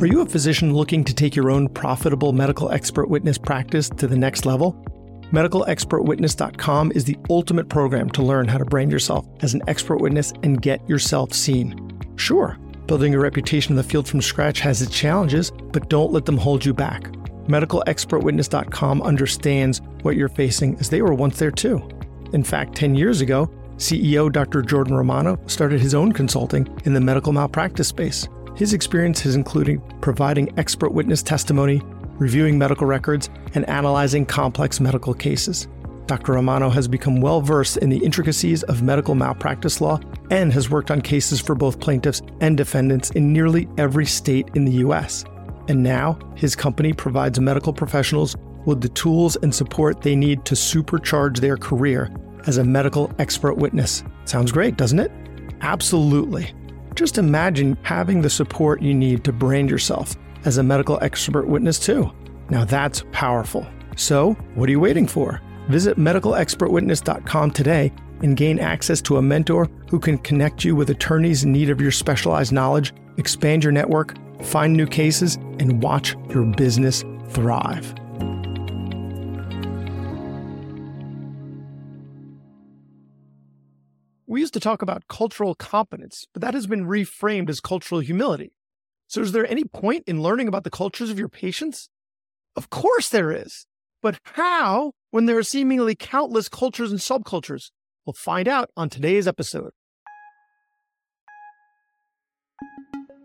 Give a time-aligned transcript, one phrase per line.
[0.00, 4.06] Are you a physician looking to take your own profitable medical expert witness practice to
[4.06, 4.74] the next level?
[5.32, 10.32] MedicalExpertWitness.com is the ultimate program to learn how to brand yourself as an expert witness
[10.44, 11.98] and get yourself seen.
[12.14, 12.56] Sure,
[12.86, 16.36] building a reputation in the field from scratch has its challenges, but don't let them
[16.36, 17.10] hold you back.
[17.48, 21.82] MedicalExpertWitness.com understands what you're facing as they were once there too.
[22.32, 24.62] In fact, 10 years ago, CEO Dr.
[24.62, 28.28] Jordan Romano started his own consulting in the medical malpractice space.
[28.58, 31.80] His experience has included providing expert witness testimony,
[32.18, 35.68] reviewing medical records, and analyzing complex medical cases.
[36.06, 36.32] Dr.
[36.32, 40.00] Romano has become well versed in the intricacies of medical malpractice law
[40.32, 44.64] and has worked on cases for both plaintiffs and defendants in nearly every state in
[44.64, 45.24] the U.S.
[45.68, 50.56] And now, his company provides medical professionals with the tools and support they need to
[50.56, 52.10] supercharge their career
[52.48, 54.02] as a medical expert witness.
[54.24, 55.12] Sounds great, doesn't it?
[55.60, 56.52] Absolutely.
[56.98, 61.78] Just imagine having the support you need to brand yourself as a medical expert witness,
[61.78, 62.10] too.
[62.50, 63.64] Now that's powerful.
[63.94, 65.40] So, what are you waiting for?
[65.68, 71.44] Visit medicalexpertwitness.com today and gain access to a mentor who can connect you with attorneys
[71.44, 76.46] in need of your specialized knowledge, expand your network, find new cases, and watch your
[76.46, 77.94] business thrive.
[84.38, 88.52] We used to talk about cultural competence, but that has been reframed as cultural humility.
[89.08, 91.88] So, is there any point in learning about the cultures of your patients?
[92.54, 93.66] Of course there is.
[94.00, 97.72] But how when there are seemingly countless cultures and subcultures?
[98.06, 99.72] We'll find out on today's episode.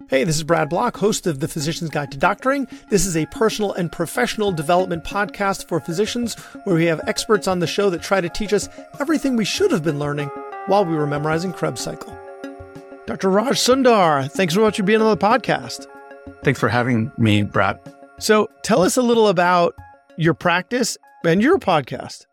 [0.10, 2.68] Hey, this is Brad Block, host of The Physician's Guide to Doctoring.
[2.90, 6.34] This is a personal and professional development podcast for physicians
[6.64, 8.68] where we have experts on the show that try to teach us
[9.00, 10.32] everything we should have been learning
[10.68, 12.18] while we were memorizing Krebs cycle.
[13.06, 13.30] Dr.
[13.30, 15.88] Raj Sundar, thanks so much for being on the podcast.
[16.44, 17.80] Thanks for having me, Brad.
[18.20, 19.76] So tell us a little about
[20.18, 22.26] your practice and your podcast.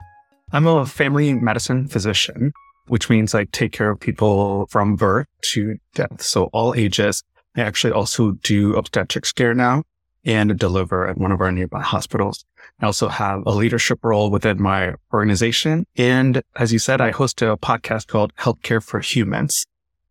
[0.53, 2.53] I'm a family medicine physician,
[2.87, 6.23] which means I take care of people from birth to death.
[6.23, 7.23] So all ages.
[7.57, 9.83] I actually also do obstetrics care now
[10.25, 12.45] and deliver at one of our nearby hospitals.
[12.81, 15.87] I also have a leadership role within my organization.
[15.97, 19.65] And as you said, I host a podcast called Healthcare for Humans,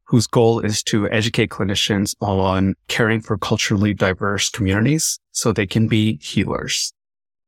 [0.06, 5.88] whose goal is to educate clinicians on caring for culturally diverse communities so they can
[5.88, 6.92] be healers.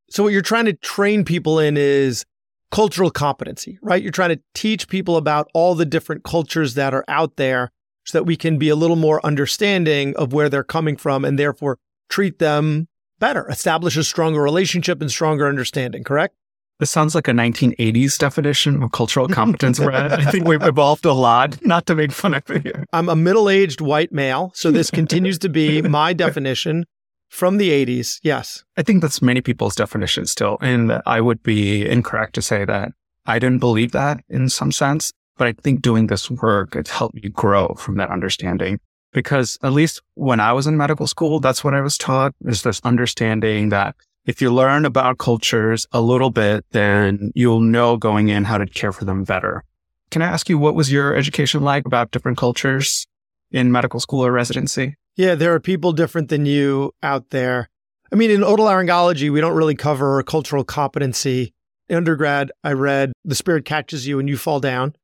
[0.09, 2.25] So what you're trying to train people in is
[2.69, 4.01] cultural competency, right?
[4.01, 7.71] You're trying to teach people about all the different cultures that are out there
[8.05, 11.37] so that we can be a little more understanding of where they're coming from and
[11.37, 11.77] therefore
[12.11, 12.87] treat them
[13.19, 16.35] better, establish a stronger relationship and stronger understanding, correct?
[16.79, 20.13] This sounds like a 1980s definition of cultural competence, Brad.
[20.13, 22.85] I think we've evolved a lot, not to make fun of it here.
[22.91, 26.85] I'm a middle aged white male, so this continues to be my definition
[27.29, 28.19] from the 80s.
[28.23, 28.63] Yes.
[28.77, 30.57] I think that's many people's definition still.
[30.59, 32.91] And I would be incorrect to say that
[33.27, 35.11] I didn't believe that in some sense.
[35.37, 38.79] But I think doing this work, it's helped me grow from that understanding.
[39.13, 42.63] Because at least when I was in medical school, that's what I was taught is
[42.63, 43.95] this understanding that
[44.25, 48.65] if you learn about cultures a little bit, then you'll know going in how to
[48.65, 49.63] care for them better.
[50.11, 53.07] Can I ask you, what was your education like about different cultures
[53.51, 54.95] in medical school or residency?
[55.15, 57.69] Yeah, there are people different than you out there.
[58.11, 61.53] I mean, in otolaryngology, we don't really cover cultural competency.
[61.89, 64.95] In undergrad, I read The Spirit Catches You and You Fall Down,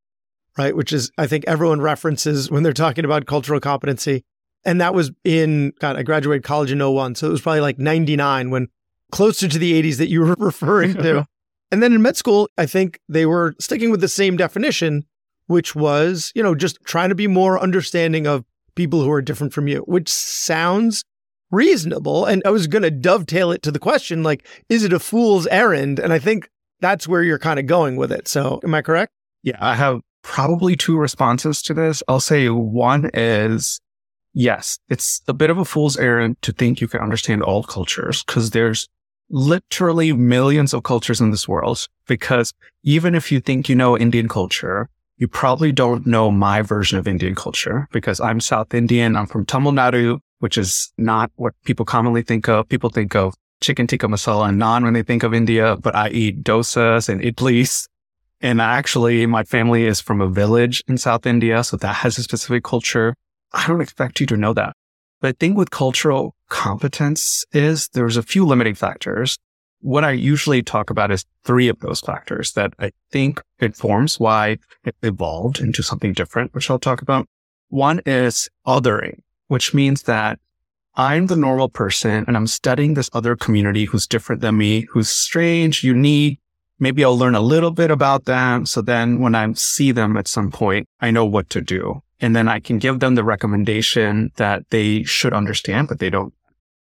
[0.58, 0.76] right?
[0.76, 4.24] Which is, I think everyone references when they're talking about cultural competency.
[4.66, 7.16] And that was in, God, I graduated college in 01.
[7.16, 8.68] So it was probably like 99 when
[9.12, 11.26] closer to the 80s that you were referring to.
[11.72, 15.06] and then in med school, I think they were sticking with the same definition,
[15.46, 18.44] which was, you know, just trying to be more understanding of
[18.76, 21.04] people who are different from you, which sounds
[21.52, 22.26] reasonable.
[22.26, 25.48] And I was going to dovetail it to the question, like, is it a fool's
[25.48, 26.00] errand?
[26.00, 28.28] And I think that's where you're kind of going with it.
[28.28, 29.14] So am I correct?
[29.44, 32.04] Yeah, I have probably two responses to this.
[32.08, 33.80] I'll say one is
[34.34, 38.24] yes, it's a bit of a fool's errand to think you can understand all cultures
[38.24, 38.90] because there's
[39.30, 41.88] literally millions of cultures in this world.
[42.08, 42.54] Because
[42.84, 47.08] even if you think you know Indian culture, you probably don't know my version of
[47.08, 49.16] Indian culture because I'm South Indian.
[49.16, 52.68] I'm from Tamil Nadu, which is not what people commonly think of.
[52.68, 56.10] People think of chicken tikka masala and naan when they think of India, but I
[56.10, 57.88] eat dosas and idlis.
[58.42, 62.24] And actually, my family is from a village in South India, so that has a
[62.24, 63.16] specific culture.
[63.52, 64.74] I don't expect you to know that.
[65.22, 69.40] But I think with cultural competence is there's a few limiting factors.
[69.82, 74.58] What I usually talk about is three of those factors that I think informs why
[74.84, 77.28] it evolved into something different, which I'll talk about.
[77.70, 80.40] One is othering, which means that
[80.96, 85.10] I'm the normal person and I'm studying this other community who's different than me, who's
[85.10, 86.40] strange, unique.
[86.80, 88.66] Maybe I'll learn a little bit about them.
[88.66, 92.02] So then when I see them at some point, I know what to do.
[92.20, 96.34] And then I can give them the recommendation that they should understand, but they don't.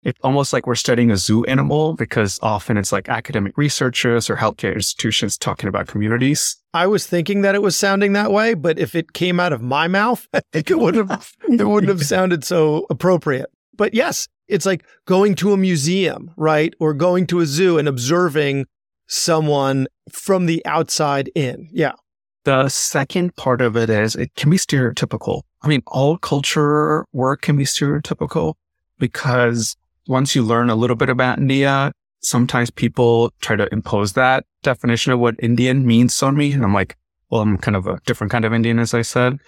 [0.04, 4.36] It's almost like we're studying a zoo animal because often it's like academic researchers or
[4.36, 6.56] healthcare institutions talking about communities.
[6.72, 9.60] I was thinking that it was sounding that way, but if it came out of
[9.60, 13.50] my mouth, it would have it wouldn't have sounded so appropriate.
[13.76, 16.72] But yes, it's like going to a museum, right?
[16.80, 18.66] Or going to a zoo and observing
[19.08, 21.68] someone from the outside in.
[21.72, 21.92] Yeah.
[22.44, 25.42] The second part of it is it can be stereotypical.
[25.62, 28.54] I mean, all culture work can be stereotypical
[28.98, 29.76] because
[30.06, 35.12] once you learn a little bit about India, sometimes people try to impose that definition
[35.12, 36.52] of what Indian means on me.
[36.52, 36.96] And I'm like,
[37.30, 39.38] well, I'm kind of a different kind of Indian, as I said.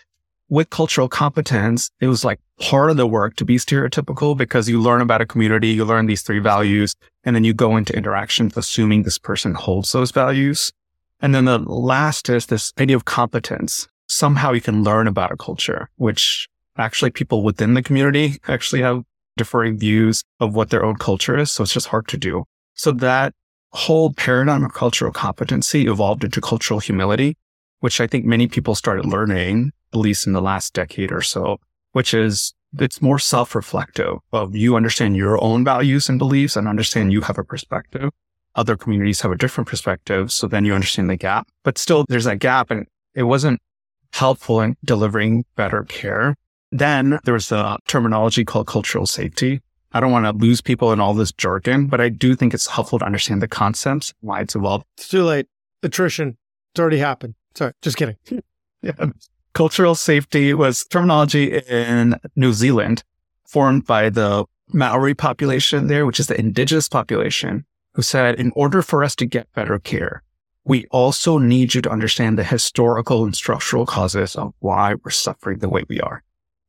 [0.50, 4.80] With cultural competence, it was like part of the work to be stereotypical because you
[4.80, 8.56] learn about a community, you learn these three values, and then you go into interactions
[8.56, 10.72] assuming this person holds those values.
[11.20, 13.86] And then the last is this idea of competence.
[14.08, 19.04] Somehow you can learn about a culture, which actually people within the community actually have
[19.36, 21.52] differing views of what their own culture is.
[21.52, 22.42] So it's just hard to do.
[22.74, 23.34] So that
[23.70, 27.36] whole paradigm of cultural competency evolved into cultural humility,
[27.78, 31.58] which I think many people started learning, at least in the last decade or so,
[31.92, 37.12] which is it's more self-reflective of you understand your own values and beliefs and understand
[37.12, 38.10] you have a perspective.
[38.54, 40.30] Other communities have a different perspective.
[40.32, 43.60] So then you understand the gap, but still there's that gap and it wasn't
[44.12, 46.36] helpful in delivering better care.
[46.72, 49.60] Then there was a terminology called cultural safety.
[49.92, 52.68] I don't want to lose people in all this jargon, but I do think it's
[52.68, 54.86] helpful to understand the concepts, why it's evolved.
[54.96, 55.46] It's too late.
[55.82, 56.36] Attrition.
[56.72, 57.34] It's already happened.
[57.56, 58.16] Sorry, just kidding.
[58.82, 58.92] yeah.
[59.52, 63.02] Cultural safety was terminology in New Zealand
[63.46, 67.64] formed by the Maori population there, which is the indigenous population,
[67.94, 70.22] who said, in order for us to get better care,
[70.64, 75.58] we also need you to understand the historical and structural causes of why we're suffering
[75.58, 76.22] the way we are.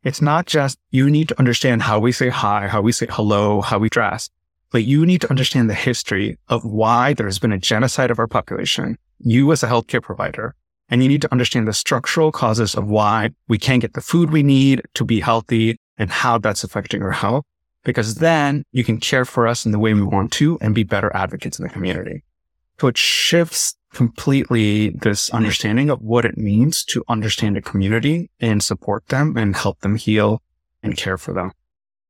[0.03, 3.61] It's not just you need to understand how we say hi, how we say hello,
[3.61, 4.29] how we dress,
[4.71, 8.27] but you need to understand the history of why there's been a genocide of our
[8.27, 10.55] population, you as a healthcare provider.
[10.91, 14.29] And you need to understand the structural causes of why we can't get the food
[14.29, 17.45] we need to be healthy and how that's affecting our health.
[17.83, 20.83] Because then you can care for us in the way we want to and be
[20.83, 22.23] better advocates in the community.
[22.79, 28.61] So it shifts completely this understanding of what it means to understand a community and
[28.61, 30.41] support them and help them heal
[30.83, 31.51] and care for them.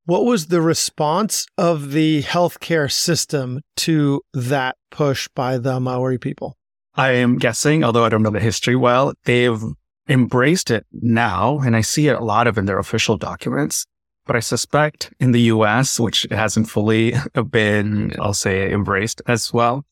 [0.06, 6.58] What was the response of the healthcare system to that push by the Maori people?
[6.96, 9.62] I am guessing, although I don't know the history well, they've
[10.10, 13.86] embraced it now, and I see it a lot of in their official documents.
[14.26, 17.16] But I suspect in the US, which hasn't fully
[17.50, 19.86] been, I'll say, embraced as well,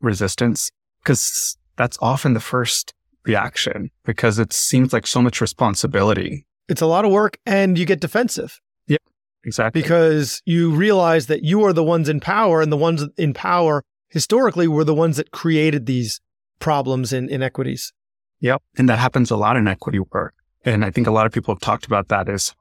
[0.00, 0.70] resistance
[1.02, 2.94] because that's often the first
[3.24, 6.46] reaction because it seems like so much responsibility.
[6.68, 8.60] It's a lot of work and you get defensive.
[8.86, 9.02] Yep,
[9.44, 9.82] exactly.
[9.82, 13.82] Because you realize that you are the ones in power and the ones in power
[14.08, 16.20] historically were the ones that created these
[16.60, 17.92] problems and inequities.
[18.40, 18.62] Yep.
[18.78, 20.34] And that happens a lot in equity work.
[20.64, 22.54] And I think a lot of people have talked about that is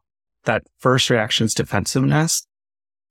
[0.46, 2.48] that first reaction is defensiveness,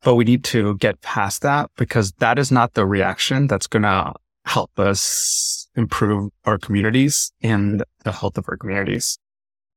[0.03, 3.83] but we need to get past that because that is not the reaction that's going
[3.83, 9.19] to help us improve our communities and the health of our communities.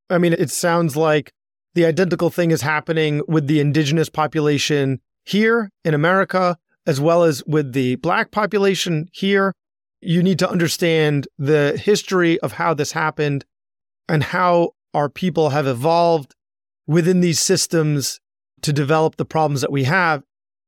[0.10, 1.32] I mean, it sounds like
[1.74, 7.44] the identical thing is happening with the indigenous population here in America, as well as
[7.46, 9.54] with the black population here.
[10.02, 13.46] You need to understand the history of how this happened
[14.10, 16.36] and how our people have evolved
[16.88, 18.20] within these systems
[18.62, 20.24] to develop the problems that we have.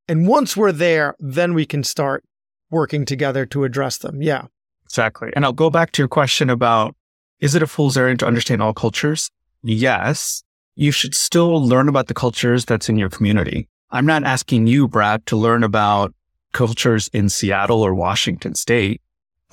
[0.08, 2.24] And once we're there, then we can start
[2.70, 4.22] working together to address them.
[4.22, 4.46] Yeah.
[4.86, 5.32] Exactly.
[5.36, 6.96] And I'll go back to your question about
[7.40, 9.30] is it a fool's errand to understand all cultures?
[9.64, 10.44] Yes.
[10.76, 13.68] You should still learn about the cultures that's in your community.
[13.92, 16.14] I'm not asking you, Brad, to learn about
[16.52, 19.02] cultures in Seattle or Washington state,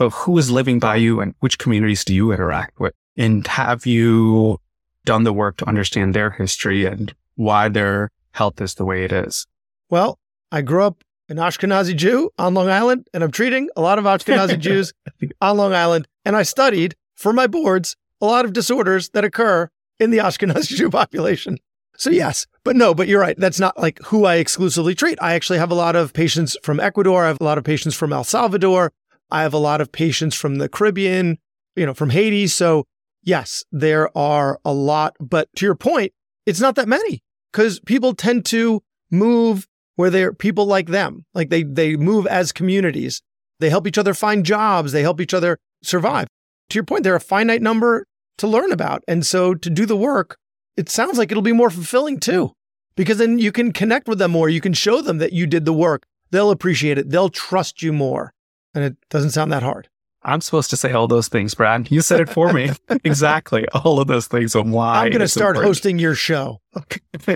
[0.00, 2.94] but who is living by you and which communities do you interact with?
[3.18, 4.58] And have you
[5.04, 9.12] done the work to understand their history and why their health is the way it
[9.12, 9.46] is?
[9.90, 10.18] Well,
[10.50, 14.06] I grew up an Ashkenazi Jew on Long Island, and I'm treating a lot of
[14.06, 14.94] Ashkenazi Jews
[15.42, 16.08] on Long Island.
[16.24, 20.68] And I studied for my boards a lot of disorders that occur in the Ashkenazi
[20.78, 21.58] Jew population.
[21.98, 23.36] So, yes, but no, but you're right.
[23.36, 25.18] That's not like who I exclusively treat.
[25.20, 27.26] I actually have a lot of patients from Ecuador.
[27.26, 28.94] I have a lot of patients from El Salvador.
[29.30, 31.38] I have a lot of patients from the Caribbean,
[31.76, 32.46] you know, from Haiti.
[32.46, 32.86] So,
[33.22, 35.16] yes, there are a lot.
[35.20, 36.12] But to your point,
[36.46, 37.22] it's not that many
[37.52, 41.24] because people tend to move where they're people like them.
[41.34, 43.22] Like they they move as communities.
[43.58, 46.26] They help each other find jobs, they help each other survive.
[46.70, 48.06] To your point, they're a finite number
[48.38, 49.02] to learn about.
[49.06, 50.38] And so to do the work,
[50.76, 52.52] it sounds like it'll be more fulfilling too.
[52.96, 54.48] Because then you can connect with them more.
[54.48, 56.04] You can show them that you did the work.
[56.30, 57.10] They'll appreciate it.
[57.10, 58.32] They'll trust you more.
[58.74, 59.88] And it doesn't sound that hard.
[60.22, 61.90] I'm supposed to say all those things, Brad.
[61.90, 62.70] You said it for me.
[63.04, 63.66] exactly.
[63.68, 65.04] All of those things and why.
[65.04, 65.68] I'm going to start important.
[65.68, 66.60] hosting your show.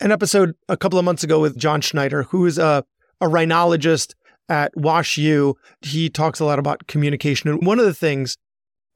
[0.00, 2.84] An episode a couple of months ago with John Schneider, who is a,
[3.20, 4.14] a rhinologist
[4.48, 5.56] at Wash U.
[5.80, 7.48] He talks a lot about communication.
[7.48, 8.36] And one of the things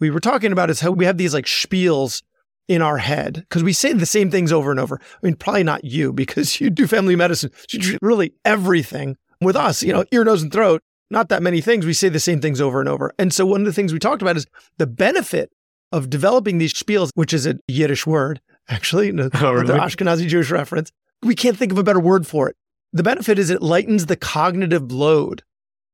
[0.00, 2.22] we were talking about is how we have these like spiels
[2.68, 5.00] in our head because we say the same things over and over.
[5.00, 7.50] I mean, probably not you because you do family medicine.
[7.72, 11.60] You do really everything with us, you know, ear, nose, and throat not that many
[11.60, 11.86] things.
[11.86, 13.12] We say the same things over and over.
[13.18, 15.50] And so one of the things we talked about is the benefit
[15.90, 19.66] of developing these spiels, which is a Yiddish word, actually, oh, really?
[19.66, 20.92] the Ashkenazi Jewish reference.
[21.22, 22.56] We can't think of a better word for it.
[22.92, 25.42] The benefit is it lightens the cognitive load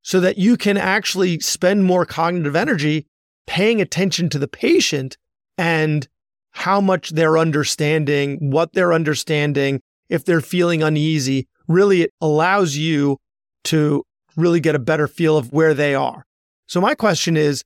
[0.02, 3.06] so that you can actually spend more cognitive energy
[3.46, 5.16] paying attention to the patient
[5.56, 6.06] and
[6.50, 11.48] how much they're understanding, what they're understanding, if they're feeling uneasy.
[11.66, 13.18] Really, it allows you
[13.64, 14.04] to
[14.36, 16.24] really get a better feel of where they are.
[16.66, 17.64] So my question is,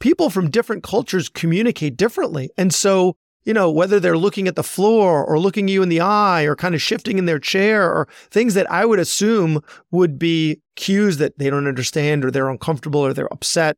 [0.00, 2.50] people from different cultures communicate differently.
[2.56, 6.00] And so, you know, whether they're looking at the floor or looking you in the
[6.00, 9.60] eye or kind of shifting in their chair or things that I would assume
[9.90, 13.76] would be cues that they don't understand or they're uncomfortable or they're upset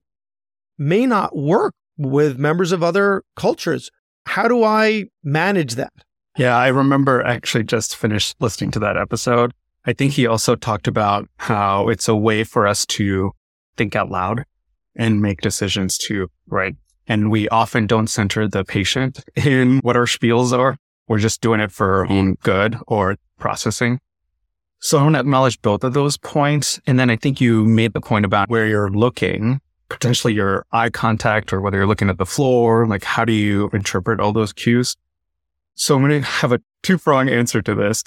[0.79, 3.91] may not work with members of other cultures.
[4.27, 5.93] How do I manage that?
[6.37, 9.53] Yeah, I remember actually just finished listening to that episode
[9.87, 13.33] I think he also talked about how it's a way for us to
[13.77, 14.45] think out loud
[14.97, 16.75] and make decisions too, right?
[17.07, 20.77] And we often don't center the patient in what our spiels are.
[21.09, 24.01] We're just doing it for our own good or processing.
[24.81, 26.81] So I want to acknowledge both of those points.
[26.87, 30.91] And then I think you made the point about where you're looking, potentially your eye
[30.91, 34.53] contact or whether you're looking at the floor, like how do you interpret all those
[34.53, 34.97] cues?
[35.75, 38.03] So I'm going to have a two prong answer to this.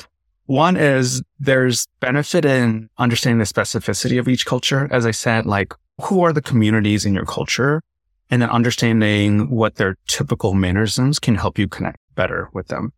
[0.50, 4.88] One is there's benefit in understanding the specificity of each culture.
[4.90, 7.84] As I said, like who are the communities in your culture?
[8.32, 12.94] And then understanding what their typical mannerisms can help you connect better with them.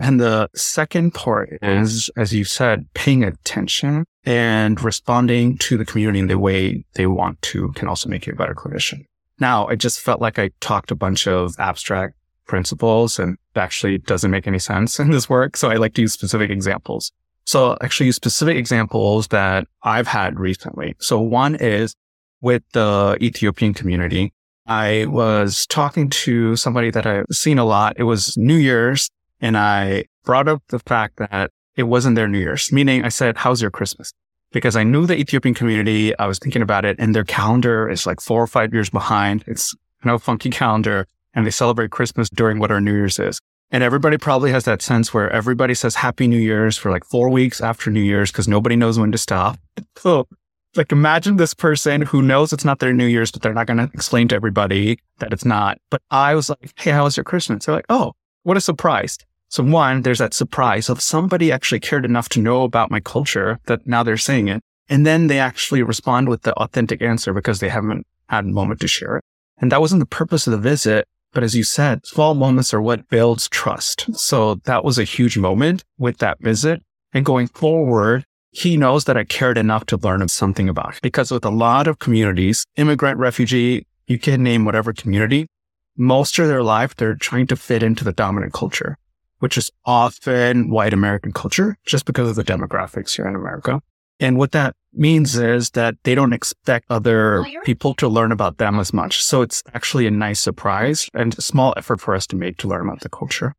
[0.00, 6.20] And the second part is, as you said, paying attention and responding to the community
[6.20, 9.06] in the way they want to can also make you a better clinician.
[9.40, 12.14] Now, I just felt like I talked a bunch of abstract
[12.46, 15.56] principles and actually doesn't make any sense in this work.
[15.56, 17.12] So I like to use specific examples.
[17.44, 20.96] So I'll actually use specific examples that I've had recently.
[20.98, 21.94] So one is
[22.40, 24.32] with the Ethiopian community.
[24.66, 27.94] I was talking to somebody that I've seen a lot.
[27.98, 29.10] It was New Year's
[29.40, 33.36] and I brought up the fact that it wasn't their New Year's, meaning I said,
[33.36, 34.12] how's your Christmas?
[34.50, 36.18] Because I knew the Ethiopian community.
[36.18, 39.44] I was thinking about it and their calendar is like four or five years behind.
[39.46, 39.74] It's
[40.04, 43.38] no funky calendar and they celebrate Christmas during what our New Year's is.
[43.70, 47.28] And everybody probably has that sense where everybody says Happy New Year's for like four
[47.28, 49.58] weeks after New Year's because nobody knows when to stop.
[49.98, 50.28] So,
[50.76, 53.78] like, imagine this person who knows it's not their New Year's, but they're not going
[53.78, 55.78] to explain to everybody that it's not.
[55.90, 57.64] But I was like, Hey, how was your Christmas?
[57.64, 58.12] They're like, Oh,
[58.42, 59.16] what a surprise.
[59.48, 63.58] So, one, there's that surprise of somebody actually cared enough to know about my culture
[63.66, 64.62] that now they're saying it.
[64.88, 68.80] And then they actually respond with the authentic answer because they haven't had a moment
[68.80, 69.24] to share it.
[69.58, 71.08] And that wasn't the purpose of the visit.
[71.36, 74.06] But as you said, small moments are what builds trust.
[74.16, 76.82] So that was a huge moment with that visit.
[77.12, 81.02] And going forward, he knows that I cared enough to learn something about it.
[81.02, 85.46] Because with a lot of communities, immigrant, refugee, you can name whatever community,
[85.94, 88.96] most of their life, they're trying to fit into the dominant culture,
[89.40, 93.82] which is often white American culture just because of the demographics here in America.
[94.18, 98.78] And what that means is that they don't expect other people to learn about them
[98.78, 99.22] as much.
[99.22, 102.68] So it's actually a nice surprise and a small effort for us to make to
[102.68, 103.54] learn about the culture.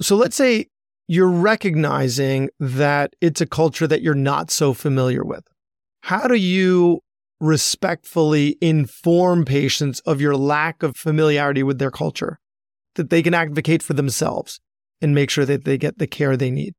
[0.00, 0.66] So let's say
[1.06, 5.44] you're recognizing that it's a culture that you're not so familiar with.
[6.02, 7.00] How do you
[7.40, 12.38] respectfully inform patients of your lack of familiarity with their culture
[12.96, 14.58] that they can advocate for themselves
[15.00, 16.74] and make sure that they get the care they need?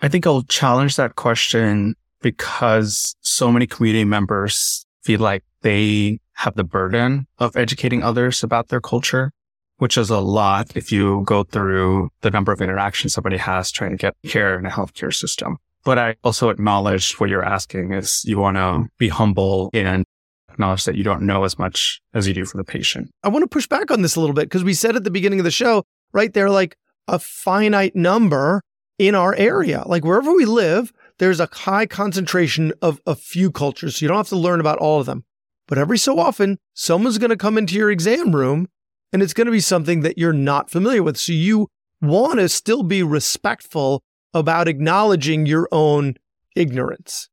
[0.00, 6.54] I think I'll challenge that question because so many community members feel like they have
[6.54, 9.32] the burden of educating others about their culture,
[9.78, 13.90] which is a lot if you go through the number of interactions somebody has trying
[13.90, 15.56] to get care in a healthcare system.
[15.84, 20.04] But I also acknowledge what you're asking is you want to be humble and
[20.50, 23.10] acknowledge that you don't know as much as you do for the patient.
[23.22, 25.10] I want to push back on this a little bit because we said at the
[25.10, 26.32] beginning of the show, right?
[26.32, 28.62] They're like a finite number
[28.98, 29.84] in our area.
[29.86, 33.96] Like wherever we live, there's a high concentration of a few cultures.
[33.96, 35.24] So you don't have to learn about all of them.
[35.68, 38.68] But every so often, someone's going to come into your exam room
[39.12, 41.16] and it's going to be something that you're not familiar with.
[41.16, 41.68] So you
[42.00, 44.02] want to still be respectful
[44.34, 46.14] about acknowledging your own
[46.54, 47.28] ignorance.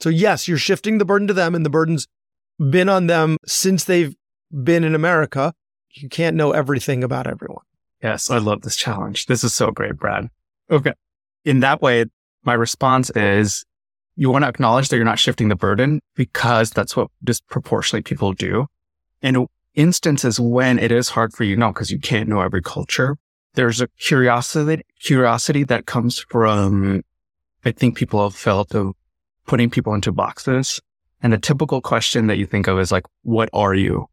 [0.00, 2.08] So, yes, you're shifting the burden to them, and the burden's
[2.58, 4.14] been on them since they've
[4.50, 5.52] been in America.
[5.90, 7.64] You can't know everything about everyone.
[8.02, 9.26] Yes, I love this challenge.
[9.26, 10.30] This is so great, Brad.
[10.70, 10.94] Okay.
[11.44, 12.06] In that way,
[12.44, 13.64] my response is
[14.16, 18.32] you want to acknowledge that you're not shifting the burden because that's what disproportionately people
[18.32, 18.66] do.
[19.22, 23.16] In instances when it is hard for you, no, because you can't know every culture.
[23.54, 27.02] There's a curiosity, curiosity that comes from,
[27.64, 28.94] I think people have felt of
[29.46, 30.80] putting people into boxes.
[31.22, 34.06] And the typical question that you think of is like, what are you?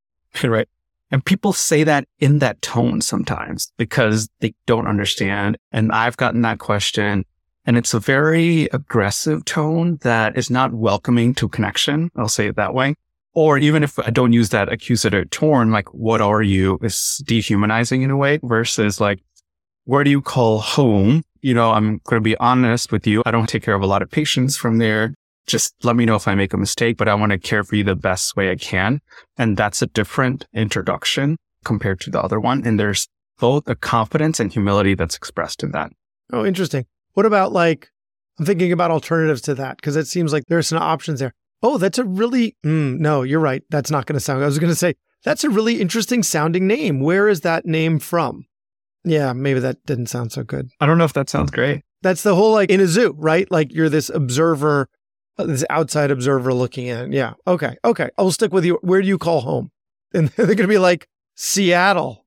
[0.44, 0.68] right.
[1.10, 5.58] And people say that in that tone sometimes because they don't understand.
[5.70, 7.24] And I've gotten that question
[7.64, 12.10] and it's a very aggressive tone that is not welcoming to connection.
[12.16, 12.94] I'll say it that way.
[13.34, 18.02] Or even if I don't use that accusative tone, like, what are you is dehumanizing
[18.02, 19.20] in a way versus like,
[19.84, 21.22] where do you call home?
[21.40, 23.22] You know, I'm going to be honest with you.
[23.24, 25.14] I don't take care of a lot of patients from there.
[25.46, 27.74] Just let me know if I make a mistake, but I want to care for
[27.74, 29.00] you the best way I can.
[29.36, 32.64] And that's a different introduction compared to the other one.
[32.64, 35.90] And there's both a confidence and humility that's expressed in that.
[36.32, 36.86] Oh, interesting.
[37.14, 37.90] What about like,
[38.38, 41.34] I'm thinking about alternatives to that because it seems like there's some options there.
[41.62, 43.62] Oh, that's a really, mm, no, you're right.
[43.70, 46.66] That's not going to sound, I was going to say, that's a really interesting sounding
[46.66, 47.00] name.
[47.00, 48.46] Where is that name from?
[49.04, 50.70] Yeah, maybe that didn't sound so good.
[50.80, 51.82] I don't know if that sounds great.
[52.02, 53.50] That's the whole like in a zoo, right?
[53.50, 54.88] Like you're this observer,
[55.38, 57.12] uh, this outside observer looking in.
[57.12, 57.34] Yeah.
[57.46, 57.76] Okay.
[57.84, 58.10] Okay.
[58.18, 58.78] I'll stick with you.
[58.82, 59.70] Where do you call home?
[60.12, 62.26] And they're going to be like, Seattle.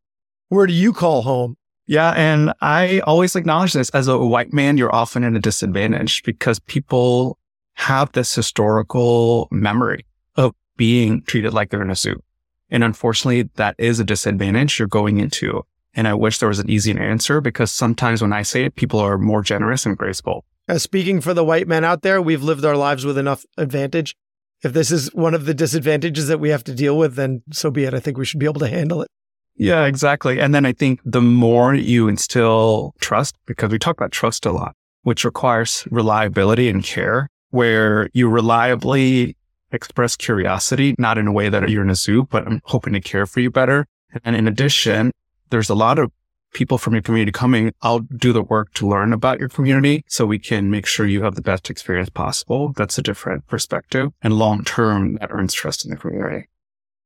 [0.49, 1.57] Where do you call home?
[1.87, 2.11] Yeah.
[2.11, 6.59] And I always acknowledge this as a white man, you're often in a disadvantage because
[6.59, 7.37] people
[7.73, 12.21] have this historical memory of being treated like they're in a zoo.
[12.69, 15.63] And unfortunately, that is a disadvantage you're going into.
[15.93, 18.99] And I wish there was an easy answer because sometimes when I say it, people
[18.99, 20.43] are more generous and graceful.
[20.67, 24.15] As speaking for the white men out there, we've lived our lives with enough advantage.
[24.63, 27.69] If this is one of the disadvantages that we have to deal with, then so
[27.69, 27.93] be it.
[27.93, 29.09] I think we should be able to handle it.
[29.57, 30.39] Yeah, exactly.
[30.39, 34.51] And then I think the more you instill trust, because we talk about trust a
[34.51, 39.37] lot, which requires reliability and care, where you reliably
[39.71, 43.01] express curiosity, not in a way that you're in a zoo, but I'm hoping to
[43.01, 43.85] care for you better.
[44.23, 45.11] And in addition,
[45.49, 46.11] there's a lot of
[46.53, 47.71] people from your community coming.
[47.81, 51.23] I'll do the work to learn about your community so we can make sure you
[51.23, 52.73] have the best experience possible.
[52.75, 56.47] That's a different perspective and long term that earns trust in the community.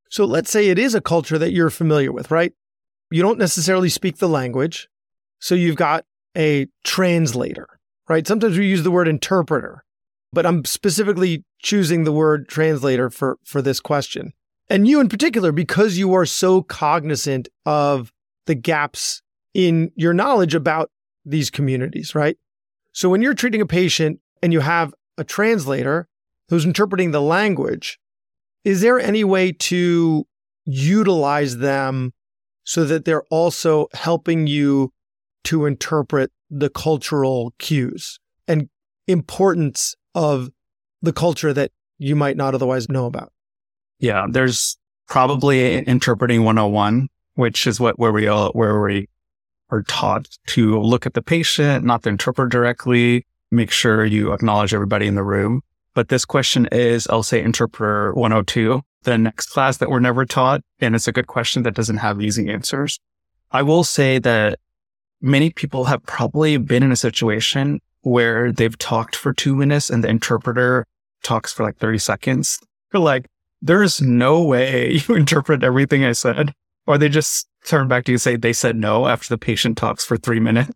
[0.10, 2.54] So let's say it is a culture that you're familiar with, right?
[3.12, 4.88] You don't necessarily speak the language.
[5.40, 6.06] So you've got
[6.38, 7.68] a translator,
[8.08, 8.28] right?
[8.28, 9.84] Sometimes we use the word interpreter
[10.32, 14.34] but I'm specifically choosing the word translator for, for this question.
[14.70, 18.14] And you in particular, because you are so cognizant of
[18.46, 19.22] the gaps
[19.54, 20.92] in your knowledge about
[21.26, 22.38] these communities, right?
[22.92, 26.08] So when you're treating a patient and you have a translator
[26.50, 28.00] who's interpreting the language,
[28.64, 30.26] is there any way to
[30.66, 32.14] utilize them
[32.64, 34.94] so that they're also helping you
[35.46, 38.70] to interpret the cultural cues and
[39.08, 40.50] importance of
[41.02, 43.32] the culture that you might not otherwise know about?
[44.00, 49.08] Yeah, there's probably interpreting 101, which is what where we all where we
[49.72, 54.74] are taught to look at the patient, not to interpret directly, make sure you acknowledge
[54.74, 55.62] everybody in the room.
[56.00, 60.62] But this question is, I'll say interpreter 102, the next class that we're never taught.
[60.80, 63.02] And it's a good question that doesn't have easy answers.
[63.52, 64.60] I will say that
[65.20, 70.02] many people have probably been in a situation where they've talked for two minutes and
[70.02, 70.86] the interpreter
[71.22, 72.62] talks for like 30 seconds.
[72.94, 73.26] They're like,
[73.62, 76.54] there's no way you interpret everything I said.
[76.88, 79.78] Or they just turn back to you and say they said no after the patient
[79.78, 80.72] talks for three minutes.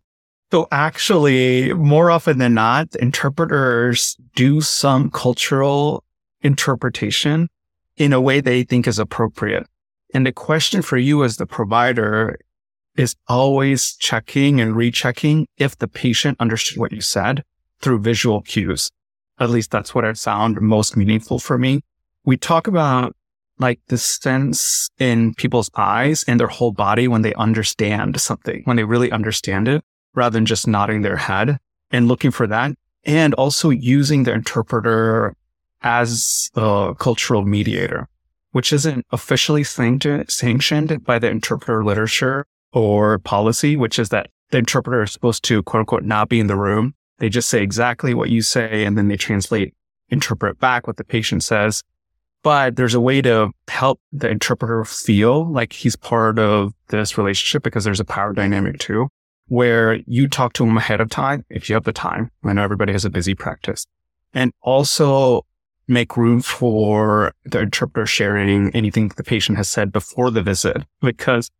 [0.54, 6.04] So actually, more often than not, interpreters do some cultural
[6.42, 7.48] interpretation
[7.96, 9.66] in a way they think is appropriate.
[10.14, 12.38] And the question for you as the provider
[12.96, 17.42] is always checking and rechecking if the patient understood what you said
[17.80, 18.92] through visual cues.
[19.40, 21.80] At least that's what I found most meaningful for me.
[22.24, 23.16] We talk about
[23.58, 28.76] like the sense in people's eyes and their whole body when they understand something, when
[28.76, 29.82] they really understand it,
[30.14, 31.58] rather than just nodding their head
[31.90, 32.72] and looking for that.
[33.04, 35.34] And also using the interpreter
[35.82, 38.08] as a cultural mediator,
[38.52, 45.02] which isn't officially sanctioned by the interpreter literature or policy, which is that the interpreter
[45.02, 46.94] is supposed to quote unquote not be in the room.
[47.18, 49.74] They just say exactly what you say and then they translate,
[50.08, 51.82] interpret back what the patient says.
[52.42, 57.62] But there's a way to help the interpreter feel like he's part of this relationship
[57.62, 59.08] because there's a power dynamic too,
[59.48, 62.30] where you talk to them ahead of time if you have the time.
[62.44, 63.86] I know everybody has a busy practice
[64.32, 65.44] and also
[65.86, 71.50] make room for the interpreter sharing anything the patient has said before the visit because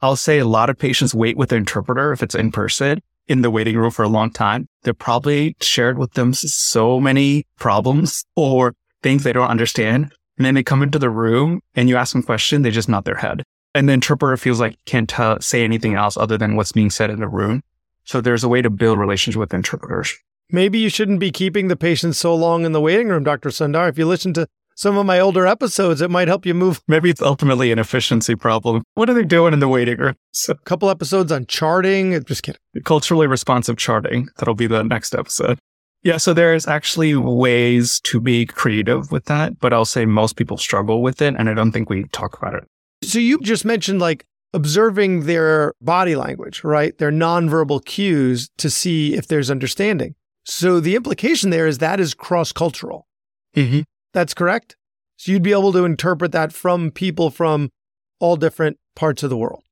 [0.00, 3.42] I'll say a lot of patients wait with the interpreter if it's in person in
[3.42, 4.68] the waiting room for a long time.
[4.82, 10.12] They're probably shared with them so many problems or things they don't understand.
[10.36, 12.88] And then they come into the room and you ask them a question, they just
[12.88, 13.42] nod their head.
[13.76, 17.10] And the interpreter feels like can't tell, say anything else other than what's being said
[17.10, 17.62] in the room.
[18.04, 20.14] So there's a way to build relationship with interpreters.
[20.50, 23.50] Maybe you shouldn't be keeping the patients so long in the waiting room, Dr.
[23.50, 23.90] Sundar.
[23.90, 26.80] If you listen to some of my older episodes, it might help you move.
[26.88, 28.82] Maybe it's ultimately an efficiency problem.
[28.94, 30.14] What are they doing in the waiting room?
[30.32, 32.24] So, a couple episodes on charting.
[32.24, 32.60] Just kidding.
[32.84, 34.28] Culturally responsive charting.
[34.38, 35.58] That'll be the next episode.
[36.02, 40.56] Yeah, so there's actually ways to be creative with that, but I'll say most people
[40.56, 42.64] struggle with it, and I don't think we talk about it.
[43.06, 46.96] So you just mentioned like observing their body language, right?
[46.98, 50.14] Their nonverbal cues to see if there's understanding.
[50.44, 53.06] So the implication there is that is cross cultural.
[53.54, 53.80] Mm-hmm.
[54.12, 54.76] That's correct.
[55.16, 57.70] So you'd be able to interpret that from people from
[58.18, 59.62] all different parts of the world.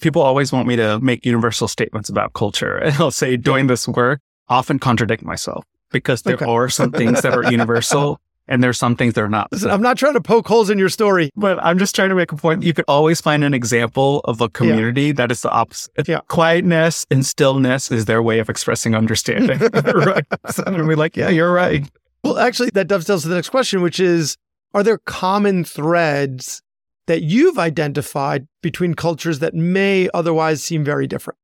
[0.00, 2.76] People always want me to make universal statements about culture.
[2.76, 6.44] And I'll say, doing this work, often contradict myself because there okay.
[6.44, 9.50] are some things that are universal and there's some things that are not.
[9.52, 12.14] Listen, I'm not trying to poke holes in your story, but I'm just trying to
[12.14, 12.62] make a point.
[12.62, 15.12] You could always find an example of a community yeah.
[15.14, 16.06] that is the opposite.
[16.06, 16.20] Yeah.
[16.28, 19.58] Quietness and stillness is their way of expressing understanding.
[19.94, 20.24] right.
[20.50, 21.88] So I'm be like, yeah, you're right.
[22.22, 24.36] Well, actually, that dovetails to the next question, which is
[24.72, 26.62] Are there common threads
[27.06, 31.38] that you've identified between cultures that may otherwise seem very different?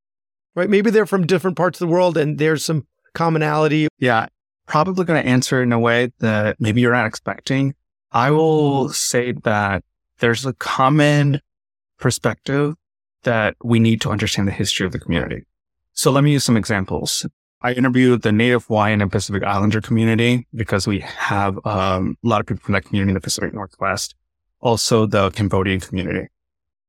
[0.55, 0.69] Right?
[0.69, 3.87] Maybe they're from different parts of the world and there's some commonality.
[3.99, 4.27] Yeah.
[4.71, 7.75] Probably going to answer in a way that maybe you're not expecting.
[8.13, 9.83] I will say that
[10.19, 11.41] there's a common
[11.97, 12.75] perspective
[13.23, 15.43] that we need to understand the history of the community.
[15.91, 17.25] So let me use some examples.
[17.61, 22.39] I interviewed the Native Hawaiian and Pacific Islander community because we have um, a lot
[22.39, 24.15] of people from that community in the Pacific Northwest.
[24.61, 26.29] Also the Cambodian community.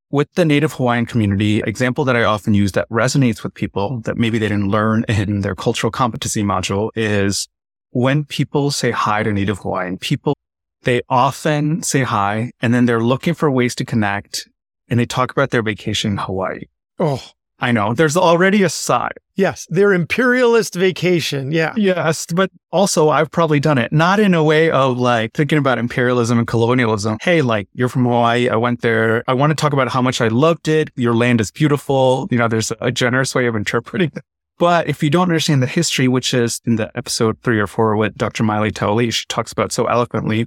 [0.08, 4.16] With the Native Hawaiian community, example that I often use that resonates with people that
[4.16, 7.48] maybe they didn't learn in their cultural competency module is
[7.92, 10.36] when people say hi to Native Hawaiian people,
[10.82, 14.48] they often say hi and then they're looking for ways to connect
[14.88, 16.64] and they talk about their vacation in Hawaii.
[16.98, 17.22] Oh,
[17.60, 19.12] I know there's already a side.
[19.36, 21.52] Yes, their imperialist vacation.
[21.52, 21.72] Yeah.
[21.76, 25.78] Yes, but also I've probably done it not in a way of like thinking about
[25.78, 27.18] imperialism and colonialism.
[27.22, 28.48] Hey, like you're from Hawaii.
[28.48, 29.22] I went there.
[29.28, 30.90] I want to talk about how much I loved it.
[30.96, 32.26] Your land is beautiful.
[32.30, 34.24] You know, there's a generous way of interpreting it.
[34.58, 37.96] But if you don't understand the history, which is in the episode three or four
[37.96, 38.44] with Dr.
[38.44, 40.46] Miley Tauli, she talks about so eloquently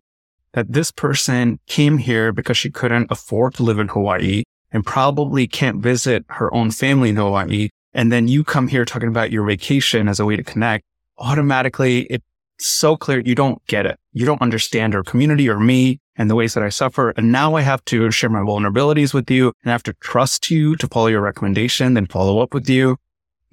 [0.53, 5.47] that this person came here because she couldn't afford to live in Hawaii and probably
[5.47, 7.69] can't visit her own family in Hawaii.
[7.93, 10.85] And then you come here talking about your vacation as a way to connect.
[11.17, 12.25] Automatically, it's
[12.57, 13.97] so clear you don't get it.
[14.13, 17.11] You don't understand our community or me and the ways that I suffer.
[17.11, 20.49] And now I have to share my vulnerabilities with you and I have to trust
[20.49, 22.97] you to follow your recommendation, then follow up with you.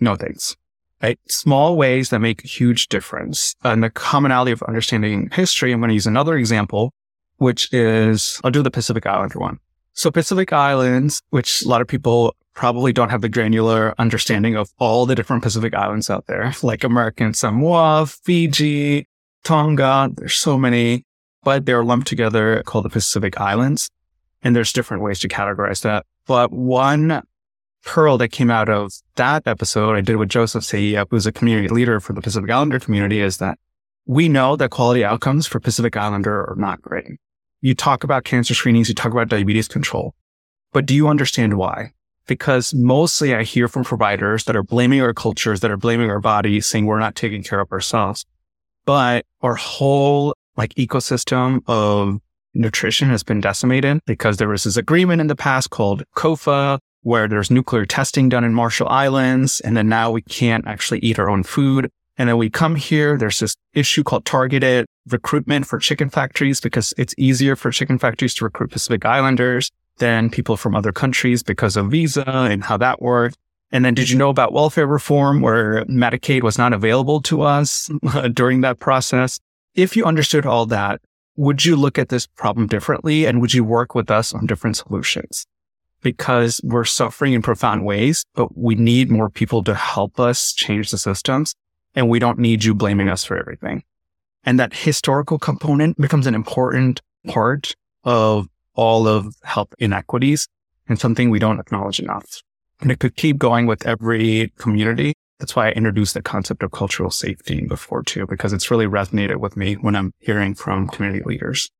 [0.03, 0.57] No thanks.
[1.01, 1.19] Right?
[1.29, 3.55] Small ways that make a huge difference.
[3.63, 6.93] And the commonality of understanding history, I'm going to use another example,
[7.37, 9.61] which is I'll do the Pacific Islander one.
[9.93, 14.71] So Pacific Islands, which a lot of people probably don't have the granular understanding of
[14.79, 19.07] all the different Pacific Islands out there, like American Samoa, Fiji,
[19.45, 20.11] Tonga.
[20.17, 21.05] There's so many,
[21.45, 23.89] but they're lumped together called the Pacific Islands.
[24.43, 26.07] And there's different ways to categorize that.
[26.27, 27.23] But one
[27.85, 31.69] pearl that came out of that episode I did with Joseph Seia, who's a community
[31.69, 33.59] leader for the Pacific Islander community, is that
[34.07, 37.19] we know that quality outcomes for Pacific Islander are not great.
[37.61, 40.15] You talk about cancer screenings, you talk about diabetes control,
[40.73, 41.93] but do you understand why?
[42.27, 46.21] Because mostly I hear from providers that are blaming our cultures, that are blaming our
[46.21, 48.25] bodies, saying we're not taking care of ourselves.
[48.85, 52.21] But our whole like ecosystem of
[52.55, 57.29] nutrition has been decimated because there was this agreement in the past called COFA, where
[57.29, 59.61] there's nuclear testing done in Marshall Islands.
[59.61, 61.91] And then now we can't actually eat our own food.
[62.19, 66.95] And then we come here, there's this issue called targeted recruitment for chicken factories because
[66.97, 71.77] it's easier for chicken factories to recruit Pacific Islanders than people from other countries because
[71.77, 73.37] of visa and how that worked.
[73.73, 77.91] And then did you know about welfare reform where Medicaid was not available to us
[78.33, 79.41] during that process?
[79.75, 81.01] If you understood all that,
[81.37, 84.77] would you look at this problem differently and would you work with us on different
[84.77, 85.47] solutions?
[86.03, 90.91] Because we're suffering in profound ways, but we need more people to help us change
[90.91, 91.55] the systems.
[91.95, 93.83] And we don't need you blaming us for everything.
[94.45, 100.49] And that historical component becomes an important part of all of health inequities
[100.89, 102.43] and something we don't acknowledge enough.
[102.81, 105.15] And it could keep going with every community.
[105.39, 109.37] That's why I introduced the concept of cultural safety before too, because it's really resonated
[109.37, 111.71] with me when I'm hearing from community leaders.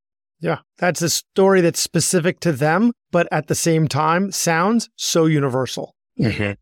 [0.43, 5.27] Yeah, that's a story that's specific to them, but at the same time sounds so
[5.27, 5.95] universal.
[6.19, 6.53] Mm-hmm.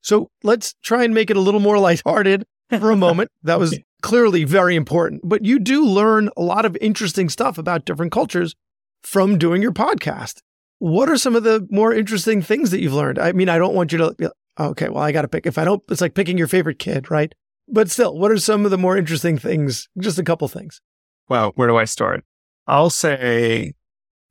[0.00, 2.46] So let's try and make it a little more lighthearted
[2.78, 3.32] for a moment.
[3.42, 7.84] That was clearly very important, but you do learn a lot of interesting stuff about
[7.84, 8.54] different cultures
[9.02, 10.38] from doing your podcast.
[10.78, 13.18] What are some of the more interesting things that you've learned?
[13.18, 14.28] I mean, I don't want you to, be
[14.60, 15.46] okay, well, I got to pick.
[15.46, 17.34] If I don't, it's like picking your favorite kid, right?
[17.66, 19.88] But still, what are some of the more interesting things?
[19.98, 20.80] Just a couple things.
[21.28, 22.24] Well, where do I start?
[22.66, 23.74] I'll say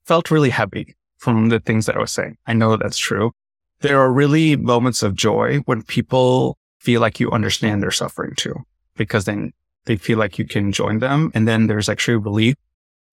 [0.05, 2.37] felt really heavy from the things that I was saying.
[2.45, 3.31] I know that's true.
[3.81, 8.55] There are really moments of joy when people feel like you understand their suffering too,
[8.95, 9.51] because then
[9.85, 11.31] they feel like you can join them.
[11.33, 12.55] And then there's actually relief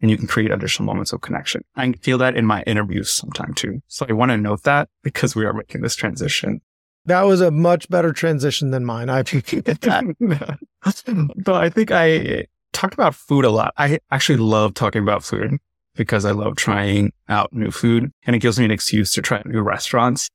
[0.01, 1.63] and you can create additional moments of connection.
[1.77, 3.81] I feel that in my interviews sometime too.
[3.89, 6.61] So I want to note that because we are making this transition.
[7.07, 9.09] That was a much better transition than mine.
[9.09, 10.59] I appreciate that.
[11.45, 13.75] but I think I talked about food a lot.
[13.77, 15.59] I actually love talking about food
[15.95, 19.43] because I love trying out new food and it gives me an excuse to try
[19.45, 20.29] new restaurants.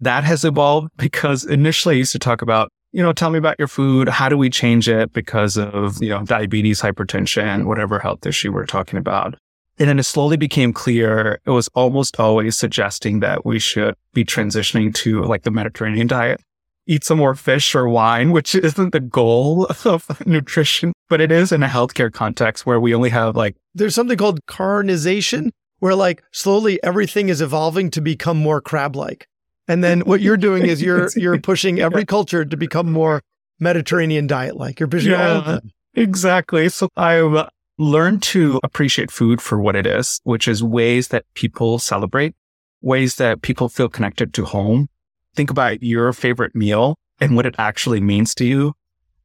[0.00, 3.56] That has evolved because initially I used to talk about, you know, tell me about
[3.58, 4.08] your food.
[4.08, 8.66] How do we change it because of, you know, diabetes, hypertension, whatever health issue we're
[8.66, 9.34] talking about.
[9.80, 14.24] And then it slowly became clear it was almost always suggesting that we should be
[14.24, 16.40] transitioning to like the Mediterranean diet
[16.88, 21.52] eat some more fish or wine, which isn't the goal of nutrition, but it is
[21.52, 23.56] in a healthcare context where we only have like.
[23.74, 29.26] There's something called carcinization, where like slowly everything is evolving to become more crab like.
[29.66, 33.22] And then what you're doing is you're you're pushing every culture to become more
[33.60, 34.80] Mediterranean diet like.
[34.80, 35.58] You're pushing yeah,
[35.94, 36.68] exactly.
[36.68, 41.78] So I've learned to appreciate food for what it is, which is ways that people
[41.78, 42.34] celebrate,
[42.80, 44.88] ways that people feel connected to home,
[45.34, 48.74] think about your favorite meal and what it actually means to you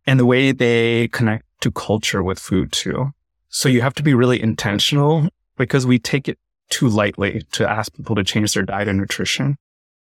[0.05, 3.11] and the way they connect to culture with food too.
[3.49, 6.37] So you have to be really intentional because we take it
[6.69, 9.57] too lightly to ask people to change their diet and nutrition.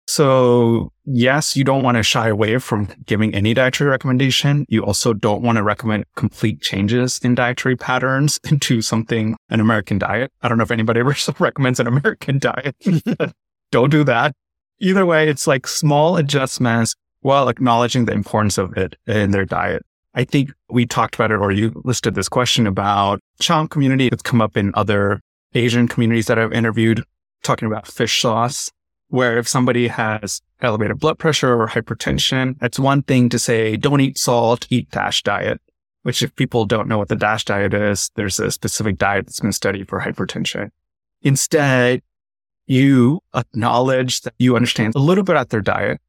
[0.07, 4.65] So yes, you don't want to shy away from giving any dietary recommendation.
[4.67, 9.97] You also don't want to recommend complete changes in dietary patterns into something, an American
[9.97, 10.31] diet.
[10.41, 12.75] I don't know if anybody ever recommends an American diet.
[13.71, 14.35] don't do that
[14.81, 19.85] either way, it's like small adjustments while acknowledging the importance of it in their diet.
[20.13, 24.07] I think we talked about it, or you listed this question about Cham community.
[24.07, 25.21] It's come up in other
[25.53, 27.03] Asian communities that I've interviewed
[27.43, 28.71] talking about fish sauce,
[29.07, 34.01] where if somebody has elevated blood pressure or hypertension, it's one thing to say, don't
[34.01, 35.61] eat salt, eat DASH diet,
[36.03, 39.39] which if people don't know what the DASH diet is, there's a specific diet that's
[39.39, 40.69] been studied for hypertension.
[41.21, 42.01] Instead,
[42.67, 45.99] you acknowledge that you understand a little bit about their diet,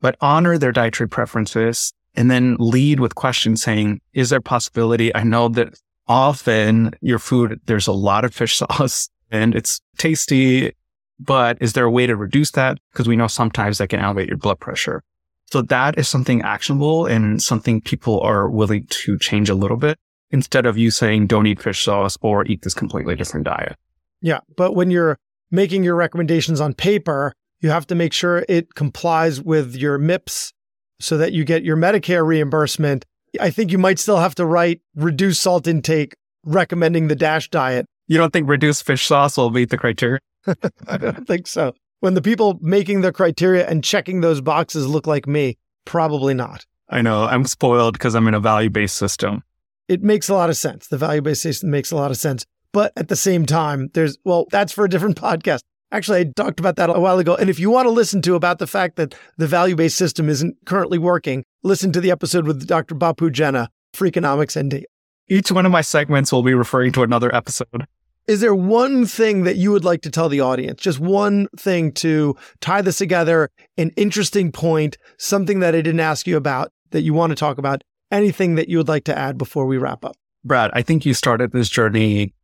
[0.00, 5.14] but honor their dietary preferences and then lead with questions saying, is there possibility?
[5.14, 5.78] I know that
[6.08, 10.72] often your food, there's a lot of fish sauce and it's tasty,
[11.20, 12.78] but is there a way to reduce that?
[12.92, 15.04] Because we know sometimes that can elevate your blood pressure.
[15.52, 19.96] So that is something actionable and something people are willing to change a little bit
[20.32, 23.76] instead of you saying don't eat fish sauce or eat this completely different diet.
[24.20, 24.40] Yeah.
[24.56, 25.16] But when you're
[25.52, 30.52] making your recommendations on paper, you have to make sure it complies with your MIPS
[31.00, 33.04] so that you get your Medicare reimbursement.
[33.40, 37.86] I think you might still have to write reduce salt intake recommending the DASH diet.
[38.06, 40.20] You don't think reduced fish sauce will meet the criteria?
[40.88, 41.74] I don't think so.
[42.00, 46.64] When the people making the criteria and checking those boxes look like me, probably not.
[46.88, 47.24] I know.
[47.24, 49.42] I'm spoiled because I'm in a value based system.
[49.88, 50.86] It makes a lot of sense.
[50.86, 52.46] The value based system makes a lot of sense.
[52.72, 55.60] But at the same time, there's, well, that's for a different podcast.
[55.90, 57.34] Actually, I talked about that a while ago.
[57.34, 60.28] And if you want to listen to about the fact that the value based system
[60.28, 62.94] isn't currently working, listen to the episode with Dr.
[62.94, 64.84] Bapu Jena, Freakonomics MD.
[65.28, 67.86] Each one of my segments will be referring to another episode.
[68.26, 70.82] Is there one thing that you would like to tell the audience?
[70.82, 73.48] Just one thing to tie this together,
[73.78, 77.56] an interesting point, something that I didn't ask you about that you want to talk
[77.56, 80.16] about, anything that you would like to add before we wrap up?
[80.44, 82.34] Brad, I think you started this journey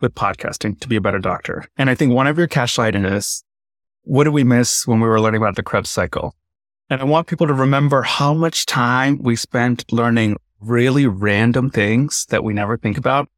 [0.00, 1.64] with podcasting to be a better doctor.
[1.76, 3.44] And I think one of your cash line is
[4.02, 6.34] what did we miss when we were learning about the Krebs cycle?
[6.88, 12.26] And I want people to remember how much time we spent learning really random things
[12.30, 13.28] that we never think about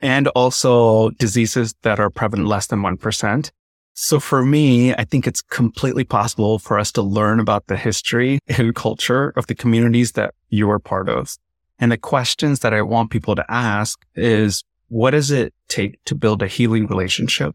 [0.00, 3.50] and also diseases that are prevalent less than 1%.
[3.94, 8.38] So for me, I think it's completely possible for us to learn about the history
[8.48, 11.36] and culture of the communities that you are part of.
[11.78, 16.14] And the questions that I want people to ask is, what is it take to
[16.14, 17.54] build a healing relationship?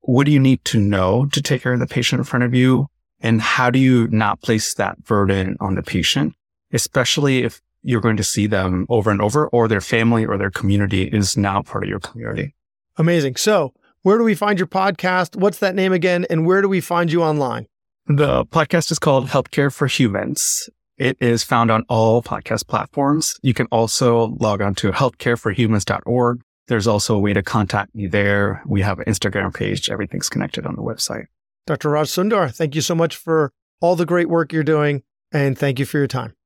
[0.00, 2.54] What do you need to know to take care of the patient in front of
[2.54, 2.88] you?
[3.20, 6.34] And how do you not place that burden on the patient,
[6.72, 10.50] especially if you're going to see them over and over or their family or their
[10.50, 12.54] community is now part of your community.
[12.96, 13.36] Amazing.
[13.36, 15.36] So where do we find your podcast?
[15.36, 16.26] What's that name again?
[16.30, 17.66] And where do we find you online?
[18.06, 20.68] The podcast is called Healthcare for Humans.
[20.96, 23.38] It is found on all podcast platforms.
[23.42, 26.42] You can also log on to healthcareforhumans.org.
[26.70, 28.62] There's also a way to contact me there.
[28.64, 29.90] We have an Instagram page.
[29.90, 31.24] Everything's connected on the website.
[31.66, 31.90] Dr.
[31.90, 35.02] Raj Sundar, thank you so much for all the great work you're doing.
[35.32, 36.36] And thank you for your time.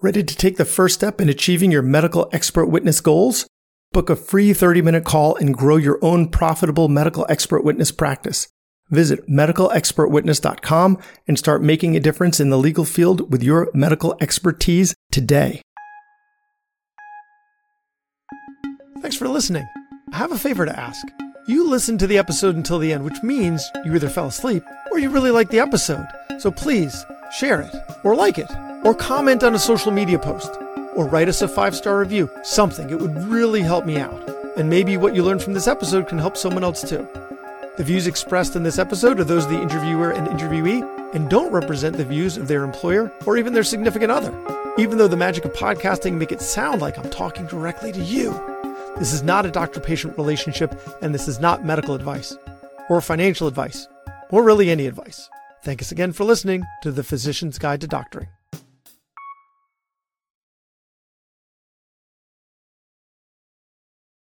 [0.00, 3.46] Ready to take the first step in achieving your medical expert witness goals?
[3.92, 8.48] Book a free 30 minute call and grow your own profitable medical expert witness practice.
[8.88, 14.94] Visit medicalexpertwitness.com and start making a difference in the legal field with your medical expertise
[15.10, 15.60] today.
[19.02, 19.68] Thanks for listening.
[20.12, 21.04] I have a favor to ask.
[21.48, 24.62] You listened to the episode until the end, which means you either fell asleep
[24.92, 26.06] or you really liked the episode.
[26.38, 27.04] So please
[27.36, 28.48] share it or like it
[28.84, 30.56] or comment on a social media post,
[30.94, 32.30] or write us a five star review.
[32.44, 32.90] Something.
[32.90, 34.22] It would really help me out.
[34.56, 37.08] And maybe what you learned from this episode can help someone else too.
[37.76, 41.52] The views expressed in this episode are those of the interviewer and interviewee and don't
[41.52, 44.32] represent the views of their employer or even their significant other.
[44.78, 48.30] Even though the magic of podcasting make it sound like I'm talking directly to you.
[48.98, 52.36] This is not a doctor patient relationship and this is not medical advice
[52.88, 53.88] or financial advice
[54.30, 55.28] or really any advice.
[55.62, 58.28] Thank us again for listening to the Physician's Guide to Doctoring.